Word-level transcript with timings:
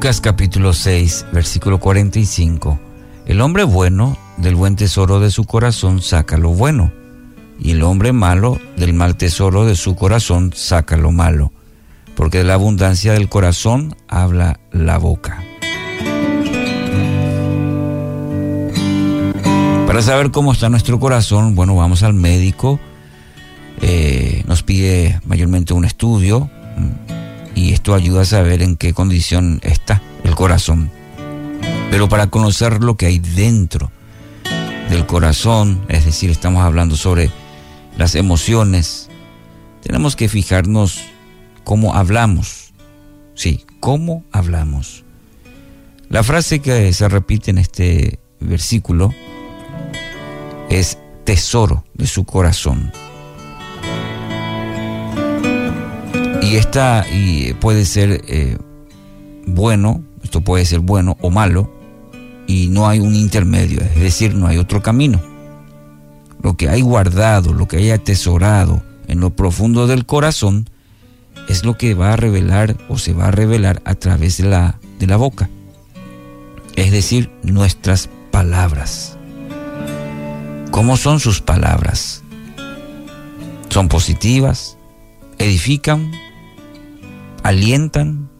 Proverbios 0.00 0.22
capítulo 0.22 0.72
6, 0.72 1.26
versículo 1.30 1.78
45. 1.78 2.80
El 3.26 3.42
hombre 3.42 3.64
bueno 3.64 4.16
del 4.38 4.54
buen 4.54 4.74
tesoro 4.74 5.20
de 5.20 5.30
su 5.30 5.44
corazón 5.44 6.00
saca 6.00 6.38
lo 6.38 6.48
bueno, 6.54 6.90
y 7.58 7.72
el 7.72 7.82
hombre 7.82 8.14
malo 8.14 8.58
del 8.78 8.94
mal 8.94 9.18
tesoro 9.18 9.66
de 9.66 9.76
su 9.76 9.96
corazón 9.96 10.52
saca 10.54 10.96
lo 10.96 11.12
malo, 11.12 11.52
porque 12.16 12.38
de 12.38 12.44
la 12.44 12.54
abundancia 12.54 13.12
del 13.12 13.28
corazón 13.28 13.94
habla 14.08 14.58
la 14.72 14.96
boca. 14.96 15.44
Para 19.86 20.00
saber 20.00 20.30
cómo 20.30 20.52
está 20.52 20.70
nuestro 20.70 20.98
corazón, 20.98 21.54
bueno, 21.54 21.76
vamos 21.76 22.02
al 22.02 22.14
médico, 22.14 22.80
eh, 23.82 24.44
nos 24.46 24.62
pide 24.62 25.20
mayormente 25.26 25.74
un 25.74 25.84
estudio 25.84 26.48
mm, 26.78 27.19
y 27.70 27.74
esto 27.74 27.94
ayuda 27.94 28.22
a 28.22 28.24
saber 28.24 28.62
en 28.62 28.76
qué 28.76 28.92
condición 28.92 29.60
está 29.62 30.02
el 30.24 30.34
corazón. 30.34 30.90
Pero 31.88 32.08
para 32.08 32.26
conocer 32.26 32.82
lo 32.82 32.96
que 32.96 33.06
hay 33.06 33.20
dentro 33.20 33.92
del 34.88 35.06
corazón, 35.06 35.80
es 35.86 36.04
decir, 36.04 36.30
estamos 36.30 36.64
hablando 36.64 36.96
sobre 36.96 37.30
las 37.96 38.16
emociones, 38.16 39.08
tenemos 39.84 40.16
que 40.16 40.28
fijarnos 40.28 40.98
cómo 41.62 41.94
hablamos. 41.94 42.72
Sí, 43.34 43.64
cómo 43.78 44.24
hablamos. 44.32 45.04
La 46.08 46.24
frase 46.24 46.58
que 46.58 46.92
se 46.92 47.08
repite 47.08 47.52
en 47.52 47.58
este 47.58 48.18
versículo 48.40 49.14
es 50.68 50.98
tesoro 51.22 51.84
de 51.94 52.08
su 52.08 52.24
corazón. 52.24 52.90
Y 56.50 56.56
esta 56.56 57.06
y 57.08 57.52
puede 57.54 57.84
ser 57.84 58.24
eh, 58.26 58.58
bueno, 59.46 60.02
esto 60.24 60.40
puede 60.40 60.64
ser 60.64 60.80
bueno 60.80 61.16
o 61.20 61.30
malo, 61.30 61.72
y 62.48 62.66
no 62.66 62.88
hay 62.88 62.98
un 62.98 63.14
intermedio, 63.14 63.80
es 63.80 64.00
decir, 64.00 64.34
no 64.34 64.48
hay 64.48 64.58
otro 64.58 64.82
camino. 64.82 65.20
Lo 66.42 66.56
que 66.56 66.68
hay 66.68 66.80
guardado, 66.80 67.54
lo 67.54 67.68
que 67.68 67.76
hay 67.76 67.90
atesorado 67.92 68.82
en 69.06 69.20
lo 69.20 69.30
profundo 69.30 69.86
del 69.86 70.06
corazón, 70.06 70.68
es 71.48 71.64
lo 71.64 71.78
que 71.78 71.94
va 71.94 72.14
a 72.14 72.16
revelar 72.16 72.76
o 72.88 72.98
se 72.98 73.12
va 73.12 73.28
a 73.28 73.30
revelar 73.30 73.80
a 73.84 73.94
través 73.94 74.38
de 74.38 74.48
la, 74.48 74.80
de 74.98 75.06
la 75.06 75.16
boca. 75.16 75.48
Es 76.74 76.90
decir, 76.90 77.30
nuestras 77.44 78.10
palabras. 78.32 79.16
¿Cómo 80.72 80.96
son 80.96 81.20
sus 81.20 81.40
palabras? 81.40 82.24
¿Son 83.68 83.86
positivas? 83.86 84.76
¿Edifican? 85.38 86.10
¿Alientan? 87.42 88.30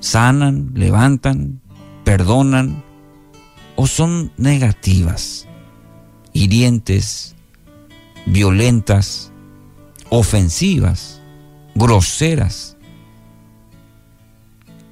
¿Sanan? 0.00 0.70
¿Levantan? 0.74 1.60
¿Perdonan? 2.04 2.84
¿O 3.76 3.86
son 3.86 4.32
negativas? 4.36 5.46
¿Hirientes? 6.32 7.34
¿Violentas? 8.26 9.32
¿Ofensivas? 10.10 11.20
¿Groseras? 11.74 12.76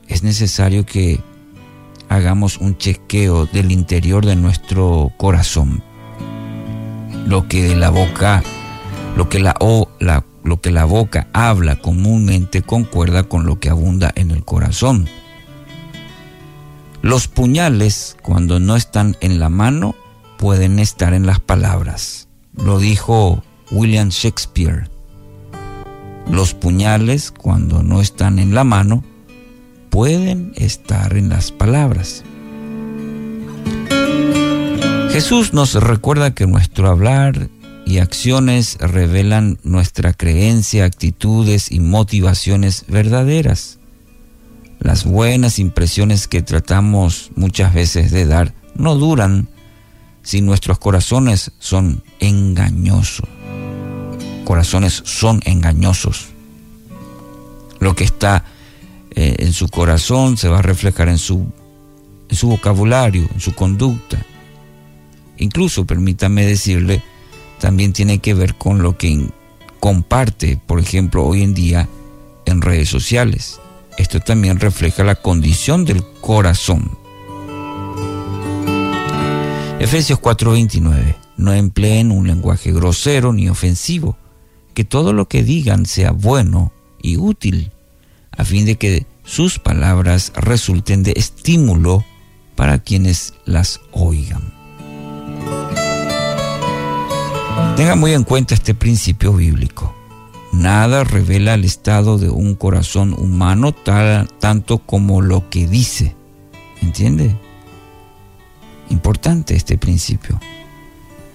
Es 0.09 0.23
necesario 0.23 0.87
que 0.87 1.21
hagamos 2.09 2.59
un 2.59 2.79
chequeo 2.79 3.47
del 3.47 3.73
interior 3.73 4.25
de 4.25 4.37
nuestro 4.37 5.13
corazón 5.17 5.83
lo 7.27 7.49
que 7.49 7.75
la 7.75 7.91
boca, 7.91 8.43
lo 9.17 9.29
que 9.29 9.41
la, 9.41 9.55
o, 9.61 9.89
la, 9.99 10.25
lo 10.47 10.61
que 10.61 10.71
la 10.71 10.85
boca 10.85 11.27
habla 11.33 11.77
comúnmente 11.77 12.63
concuerda 12.63 13.25
con 13.25 13.47
lo 13.47 13.59
que 13.59 13.69
abunda 13.69 14.13
en 14.15 14.31
el 14.31 14.45
corazón. 14.45 15.09
Los 17.03 17.29
puñales, 17.29 18.17
cuando 18.23 18.61
no 18.61 18.77
están 18.77 19.17
en 19.21 19.41
la 19.41 19.49
mano, 19.49 19.95
pueden 20.39 20.79
estar 20.79 21.15
en 21.15 21.27
las 21.27 21.41
palabras. 21.41 22.29
Lo 22.55 22.79
dijo 22.79 23.43
William 23.71 24.11
Shakespeare. 24.11 24.89
Los 26.31 26.55
puñales, 26.55 27.33
cuando 27.33 27.83
no 27.83 28.01
están 28.01 28.39
en 28.39 28.55
la 28.55 28.65
mano, 28.65 29.05
pueden 29.91 30.53
estar 30.57 31.17
en 31.17 31.29
las 31.29 31.51
palabras. 31.51 32.25
Jesús 35.11 35.53
nos 35.55 35.75
recuerda 35.75 36.35
que 36.35 36.47
nuestro 36.47 36.89
hablar 36.89 37.49
y 37.87 37.99
acciones 37.99 38.77
revelan 38.81 39.59
nuestra 39.63 40.13
creencia, 40.13 40.85
actitudes 40.85 41.71
y 41.71 41.79
motivaciones 41.79 42.85
verdaderas. 42.89 43.79
Las 44.81 45.05
buenas 45.05 45.61
impresiones 45.61 46.27
que 46.27 46.43
tratamos 46.43 47.31
muchas 47.37 47.73
veces 47.73 48.11
de 48.11 48.27
dar 48.27 48.53
no 48.75 48.97
duran 48.97 49.49
si 50.25 50.41
nuestros 50.41 50.81
corazones 50.81 51.53
son 51.61 52.03
engañosos. 52.19 53.29
Corazones 54.45 55.03
son 55.05 55.41
engañosos. 55.45 56.27
Lo 57.79 57.95
que 57.95 58.03
está 58.03 58.45
eh, 59.15 59.37
en 59.39 59.53
su 59.53 59.69
corazón 59.69 60.37
se 60.37 60.49
va 60.49 60.59
a 60.59 60.63
reflejar 60.63 61.09
en 61.09 61.19
su, 61.19 61.47
en 62.29 62.37
su 62.37 62.49
vocabulario, 62.49 63.29
en 63.33 63.41
su 63.41 63.55
conducta. 63.55 64.19
Incluso, 65.39 65.85
permítame 65.85 66.45
decirle, 66.45 67.03
también 67.61 67.93
tiene 67.93 68.19
que 68.19 68.35
ver 68.35 68.55
con 68.55 68.83
lo 68.83 68.97
que 68.97 69.29
comparte, 69.81 70.59
por 70.67 70.81
ejemplo, 70.81 71.25
hoy 71.25 71.43
en 71.43 71.55
día 71.55 71.89
en 72.45 72.63
redes 72.63 72.89
sociales. 72.89 73.61
Esto 73.99 74.21
también 74.21 74.61
refleja 74.61 75.05
la 75.05 75.15
condición 75.15 75.85
del 75.85 76.05
corazón. 76.21 76.99
Efesios 79.79 80.19
4:29. 80.21 81.17
No 81.37 81.53
empleen 81.53 82.11
un 82.11 82.27
lenguaje 82.27 82.73
grosero 82.73 83.33
ni 83.33 83.49
ofensivo, 83.49 84.17
que 84.75 84.85
todo 84.85 85.13
lo 85.13 85.29
que 85.29 85.43
digan 85.43 85.85
sea 85.87 86.13
bueno 86.13 86.73
y 87.03 87.19
útil, 87.19 87.73
a 88.33 88.45
fin 88.45 88.65
de 88.65 88.77
que 88.77 89.07
sus 89.23 89.59
palabras 89.59 90.33
resulten 90.35 91.03
de 91.03 91.13
estímulo 91.17 92.05
para 92.55 92.79
quienes 92.79 93.35
las 93.45 93.81
oigan. 93.93 94.56
Tenga 97.77 97.95
muy 97.95 98.15
en 98.15 98.25
cuenta 98.25 98.55
este 98.55 98.75
principio 98.75 99.35
bíblico. 99.35 99.95
Nada 100.51 101.05
revela 101.05 101.53
el 101.53 101.65
estado 101.65 102.17
de 102.17 102.31
un 102.31 102.55
corazón 102.55 103.13
humano 103.13 103.73
tal, 103.73 104.31
tanto 104.41 104.79
como 104.79 105.21
lo 105.21 105.51
que 105.51 105.67
dice. 105.67 106.17
¿Entiende? 106.81 107.37
Importante 108.89 109.55
este 109.55 109.77
principio. 109.77 110.41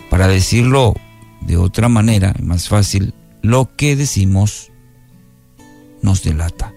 Para 0.09 0.28
decirlo 0.28 0.96
de 1.41 1.57
otra 1.57 1.90
manera, 1.90 2.34
más 2.41 2.69
fácil, 2.69 3.13
lo 3.44 3.75
que 3.75 3.96
decimos 3.96 4.72
nos 6.01 6.24
delata. 6.24 6.74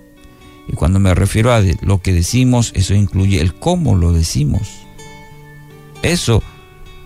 Y 0.69 0.75
cuando 0.75 0.99
me 0.99 1.15
refiero 1.15 1.55
a 1.55 1.63
lo 1.81 2.03
que 2.03 2.13
decimos, 2.13 2.71
eso 2.75 2.93
incluye 2.93 3.41
el 3.41 3.55
cómo 3.55 3.97
lo 3.97 4.13
decimos. 4.13 4.69
Eso 6.03 6.43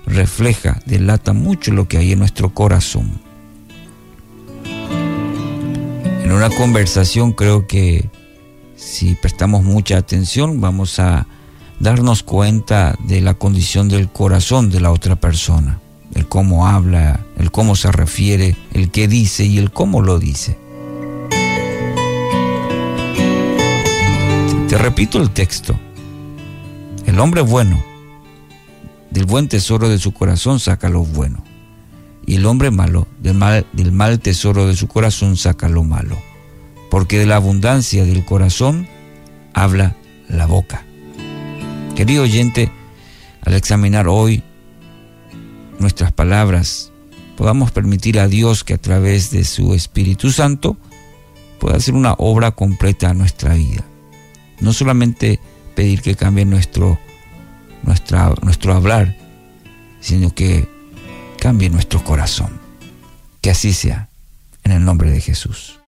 refleja, 0.08 0.80
delata 0.86 1.32
mucho 1.32 1.72
lo 1.72 1.86
que 1.86 1.98
hay 1.98 2.12
en 2.12 2.18
nuestro 2.18 2.50
corazón. 2.50 3.20
En 6.24 6.32
una 6.32 6.50
conversación 6.50 7.32
creo 7.32 7.66
que 7.66 8.08
si 8.76 9.14
prestamos 9.14 9.64
mucha 9.64 9.96
atención 9.96 10.60
vamos 10.60 10.98
a 10.98 11.26
darnos 11.80 12.22
cuenta 12.22 12.96
de 13.04 13.20
la 13.20 13.34
condición 13.34 13.88
del 13.88 14.08
corazón 14.08 14.70
de 14.70 14.80
la 14.80 14.90
otra 14.90 15.16
persona, 15.16 15.78
el 16.14 16.26
cómo 16.26 16.66
habla, 16.66 17.20
el 17.38 17.50
cómo 17.50 17.76
se 17.76 17.92
refiere, 17.92 18.56
el 18.72 18.90
qué 18.90 19.08
dice 19.08 19.44
y 19.44 19.58
el 19.58 19.70
cómo 19.70 20.02
lo 20.02 20.18
dice. 20.18 20.58
Te 24.68 24.76
repito 24.76 25.18
el 25.18 25.30
texto. 25.30 25.78
El 27.06 27.18
hombre 27.20 27.40
bueno 27.40 27.82
del 29.10 29.24
buen 29.24 29.48
tesoro 29.48 29.88
de 29.88 29.98
su 29.98 30.12
corazón 30.12 30.60
saca 30.60 30.88
lo 30.88 31.04
bueno. 31.04 31.44
Y 32.26 32.36
el 32.36 32.46
hombre 32.46 32.70
malo, 32.70 33.08
del 33.20 33.34
mal, 33.34 33.66
del 33.72 33.92
mal 33.92 34.20
tesoro 34.20 34.66
de 34.66 34.76
su 34.76 34.86
corazón 34.86 35.36
saca 35.36 35.68
lo 35.68 35.82
malo. 35.82 36.18
Porque 36.90 37.18
de 37.18 37.26
la 37.26 37.36
abundancia 37.36 38.04
del 38.04 38.24
corazón 38.24 38.86
habla 39.54 39.96
la 40.28 40.46
boca. 40.46 40.84
Querido 41.96 42.22
oyente, 42.22 42.70
al 43.42 43.54
examinar 43.54 44.08
hoy 44.08 44.42
nuestras 45.78 46.12
palabras, 46.12 46.92
podamos 47.36 47.70
permitir 47.70 48.18
a 48.18 48.28
Dios 48.28 48.62
que 48.62 48.74
a 48.74 48.78
través 48.78 49.30
de 49.30 49.44
su 49.44 49.74
Espíritu 49.74 50.30
Santo 50.30 50.76
pueda 51.58 51.76
hacer 51.76 51.94
una 51.94 52.12
obra 52.18 52.50
completa 52.52 53.10
a 53.10 53.14
nuestra 53.14 53.54
vida. 53.54 53.84
No 54.60 54.72
solamente 54.72 55.40
pedir 55.74 56.02
que 56.02 56.14
cambie 56.14 56.44
nuestro 56.44 56.98
nuestro 57.82 58.74
hablar, 58.74 59.16
sino 60.00 60.34
que 60.34 60.68
cambie 61.38 61.70
nuestro 61.70 62.02
corazón. 62.04 62.60
Que 63.40 63.50
así 63.50 63.72
sea, 63.72 64.08
en 64.64 64.72
el 64.72 64.84
nombre 64.84 65.10
de 65.10 65.20
Jesús. 65.20 65.74